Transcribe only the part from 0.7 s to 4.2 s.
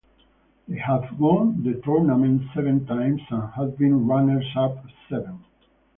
have won the tournament seven times and have been